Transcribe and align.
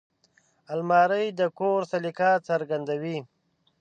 الماري 0.73 1.25
د 1.39 1.41
کور 1.59 1.79
سلیقه 1.91 2.29
څرګندوي 2.47 3.17